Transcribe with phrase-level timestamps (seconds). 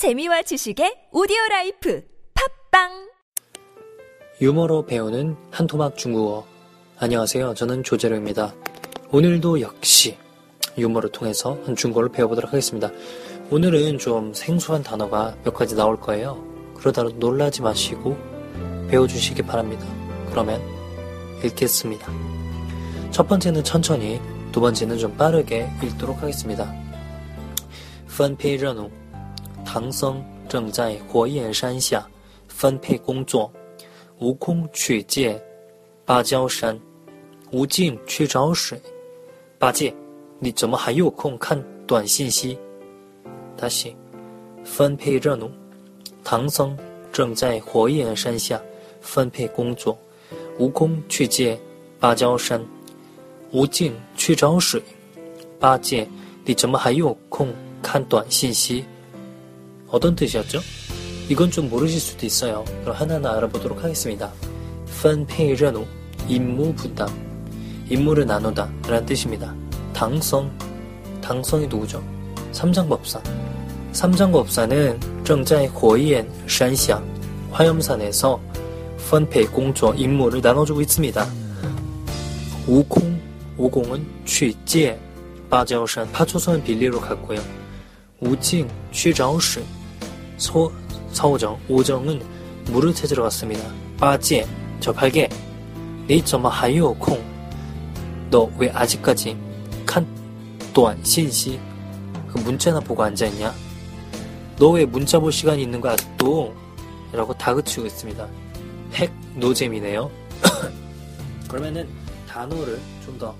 [0.00, 2.02] 재미와 지식의 오디오 라이프
[2.72, 3.10] 팝빵
[4.40, 6.46] 유머로 배우는 한토막 중국어.
[6.98, 7.52] 안녕하세요.
[7.52, 8.54] 저는 조재룡입니다.
[9.10, 10.16] 오늘도 역시
[10.78, 12.90] 유머를 통해서 한 중국어를 배워보도록 하겠습니다.
[13.50, 16.42] 오늘은 좀 생소한 단어가 몇 가지 나올 거예요.
[16.74, 18.16] 그러다 놀라지 마시고
[18.88, 19.86] 배워주시기 바랍니다.
[20.30, 20.62] 그러면
[21.44, 22.10] 읽겠습니다.
[23.10, 24.18] 첫 번째는 천천히,
[24.50, 26.72] 두 번째는 좀 빠르게 읽도록 하겠습니다.
[28.20, 28.90] 分配任务，
[29.72, 32.04] 唐僧正在火焰山下
[32.48, 33.48] 分配工作。
[34.18, 35.40] 悟空去借
[36.04, 36.76] 芭蕉扇，
[37.52, 38.82] 无尽去找水。
[39.60, 39.94] 八戒，
[40.40, 41.56] 你怎么还有空看
[41.86, 42.58] 短信息？
[43.56, 43.94] 大喜，
[44.64, 45.48] 分配任务，
[46.24, 46.76] 唐僧
[47.12, 48.60] 正在火焰山下
[49.00, 49.96] 分配工作。
[50.58, 51.56] 悟空去借
[52.00, 52.60] 芭蕉扇，
[53.52, 54.82] 悟净去找水。
[55.60, 56.08] 八戒，
[56.44, 58.84] 你怎么还有空看短信息？
[59.90, 60.60] 어떤 뜻이었죠?
[61.28, 62.64] 이건 좀 모르실 수도 있어요.
[62.82, 64.32] 그럼 하나하나 알아보도록 하겠습니다.
[65.02, 65.86] 펀페이려노
[66.28, 67.08] 임무 분담
[67.88, 69.54] 임무를 나누다 라는 뜻입니다.
[69.92, 70.50] 당성
[71.20, 72.02] 당성이 누구죠?
[72.52, 73.22] 삼장법사
[73.92, 77.02] 삼장법사는 정자의 고이엔 산샤
[77.50, 78.40] 화염산에서
[79.10, 81.26] 펀페이 공조 임무를 나눠주고 있습니다.
[82.66, 83.20] 우공
[83.56, 84.98] 우공은 취재
[85.50, 87.40] 바자오산 파초선 빌리로 갔고요.
[88.20, 89.79] 우징 취자오시
[90.40, 90.72] 소,
[91.12, 92.22] 서우정, 오정은
[92.66, 93.62] 물을 찾으러 갔습니다.
[93.98, 94.46] 빠지에,
[94.80, 95.28] 저팔게.
[96.08, 97.22] 네이처마 하이오 콩.
[98.30, 99.36] 너 왜 아직까지
[99.84, 100.06] 칸
[100.72, 101.60] 또한 신시
[102.28, 103.52] 그 문자나 보고 앉아있냐?
[104.58, 106.54] 너 왜 문자 볼 시간이 있는 거야 또?
[107.12, 108.26] 라고 다그치고 있습니다.
[108.94, 110.10] 핵 노잼이네요.
[111.48, 111.88] 그러면은
[112.28, 113.34] 단어를 좀 더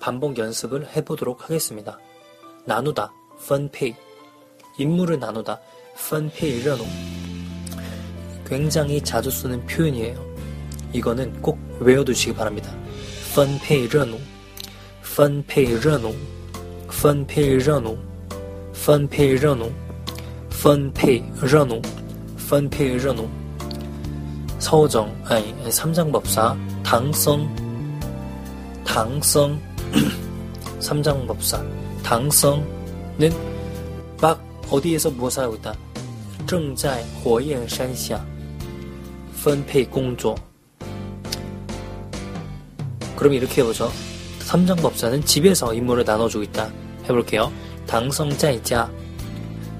[0.00, 1.98] 반복 연습을 해보도록 하겠습니다.
[2.66, 3.12] 나누다,
[3.46, 3.94] 펀페이.
[4.78, 5.60] 인물을 나누다.
[5.96, 6.84] 펀페이러노.
[8.46, 10.22] 굉장히 자주 쓰는 표현이에요.
[10.92, 12.70] 이거는 꼭 외워두시기 바랍니다.
[13.34, 14.18] 펀페이러노.
[15.16, 16.14] 펀페이러노.
[16.88, 17.98] 펀페이러노.
[18.82, 19.72] 펀페이러노.
[22.48, 23.30] 펀페이러노.
[24.58, 26.56] 서정 아니 삼장법사.
[26.82, 27.48] 당성.
[28.84, 29.60] 당성.
[30.80, 31.64] 삼장법사.
[32.02, 33.32] 당성은
[34.20, 35.74] 막 어디에서 무엇을 하고 있다?
[36.53, 38.19] 正在火焰山下
[39.33, 40.35] 分配工作.
[43.15, 43.91] 그럼 이렇게 해보죠.
[44.39, 46.71] 삼장법사는 집에서 임무를 나눠주고 있다.
[47.03, 47.51] 해볼게요.
[47.85, 48.89] 당성 在家,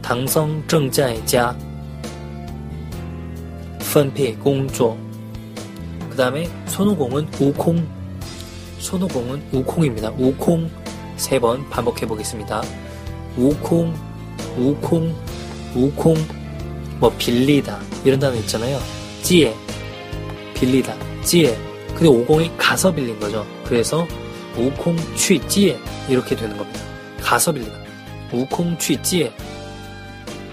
[0.02, 1.56] 당성 正在家
[3.80, 4.96] 分配工作.
[6.10, 7.88] 그 다음에 손오공은 우콩,
[8.80, 10.12] 손오공은 우콩입니다.
[10.18, 10.70] 우콩
[11.18, 12.62] 세 번 반복해 보겠습니다.
[13.38, 13.94] 우콩,
[14.58, 15.14] 우콩,
[15.76, 16.16] 우콩,
[17.05, 18.81] 뭐 빌리다 이런 단어 있잖아요.
[19.23, 19.55] 찌에
[20.55, 21.55] 빌리다, 찌에.
[21.89, 23.47] 근데 오공이 가서 빌린 거죠.
[23.63, 24.09] 그래서
[24.57, 25.79] 우콩 취 찌에
[26.09, 26.81] 이렇게 되는 겁니다.
[27.21, 27.75] 가서 빌리다.
[28.33, 29.31] 우콩 취 찌에,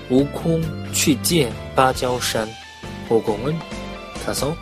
[0.10, 0.62] 우콩
[0.92, 2.50] 취 찌에 빠지오산.
[3.10, 3.58] 오공은
[4.26, 4.54] 가서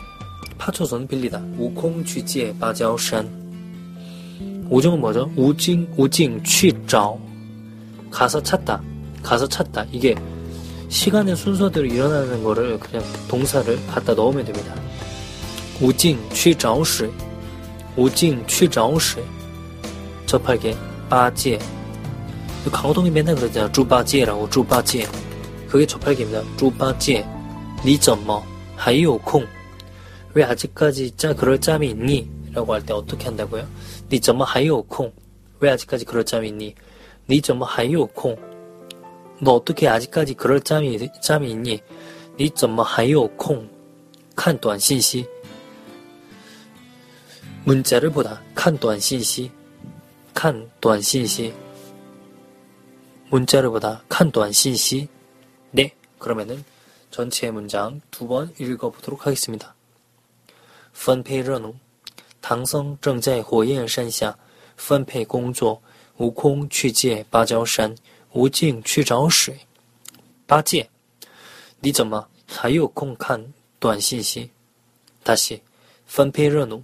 [0.58, 1.42] 파초선 빌리다.
[1.58, 4.68] 우콩 취 찌에 빠지오산.
[4.70, 5.28] 오정은 뭐죠?
[5.34, 7.18] 우징, 우징, 취找.
[8.12, 8.80] 가서 찾다.
[9.24, 9.84] 가서 찾다.
[9.90, 10.14] 이게
[10.89, 14.73] 시간의 순서대로 일어나는 거를 그냥 동사를 갖다 넣으면 됩니다.
[15.81, 17.11] 우징, 취找水.
[17.97, 19.23] 우징, 취找水.
[20.25, 20.75] 접할게.
[21.09, 21.59] 빠지에.
[22.71, 23.71] 강호동이 맨날 그러잖아.
[23.71, 25.05] 쭈바지에라고, 쭈바지에.
[25.67, 26.41] 그게 접할게입니다.
[26.57, 27.25] 쭈바지에.
[27.85, 28.41] 니怎么
[28.75, 29.45] 还有空?
[30.33, 32.27] 왜 아직까지 짜 그럴 짬이 있니?
[32.53, 33.67] 라고 할 때 어떻게 한다고요?
[34.09, 35.11] 你怎么还有空?
[35.59, 36.73] 왜 아직까지 그럴 짬이 있니?
[37.29, 38.35] 你怎么还有空?
[39.39, 41.81] 너 어떻게 아직까지 그럴 짬이, 짬이 있니?
[42.37, 43.67] 你怎么还有空?
[44.35, 45.25] 看短信息.
[47.63, 48.41] 문자를 보다.
[48.53, 49.51] 看短信息.
[50.33, 51.53] 看短信息.
[53.29, 54.03] 문자를 보다.
[54.09, 55.07] 看短信息.
[55.71, 55.91] 네.
[56.19, 56.63] 그러면은
[57.11, 59.73] 전체 문장 두 번 읽어보도록 하겠습니다.
[60.93, 61.75] 分配任务。
[62.41, 64.37] 唐僧正在火焰山下
[64.77, 65.81] 分配工作，
[66.17, 67.95] 悟空去借芭蕉扇，
[68.33, 69.59] 悟净去找水。
[70.45, 70.89] 八戒，
[71.79, 74.51] 你怎么还有空看短信息？
[75.23, 75.61] 大喜，
[76.05, 76.83] 分配任务。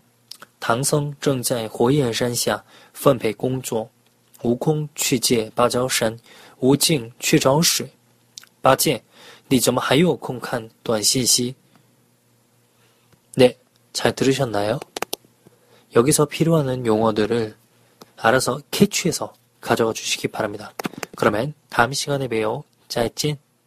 [0.59, 2.63] 唐僧正在火焰山下
[2.94, 3.89] 分配工作，
[4.44, 6.18] 悟空去借芭蕉扇，
[6.59, 7.91] 悟净去找水。
[8.62, 9.03] 八戒，
[9.47, 11.56] 你怎么还有空看短信息？
[13.35, 13.56] 네,
[13.94, 14.79] 잘 들으셨나요?
[15.95, 17.56] 여기서 필요한 용어들을
[18.18, 20.73] 알아서 캐치해서 가져가 주시기 바랍니다.
[21.17, 22.64] 그러면 다음 시간에 봬요.
[22.88, 23.37] 짜이찐